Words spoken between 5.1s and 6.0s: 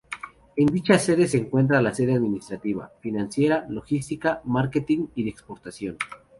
y de exportación.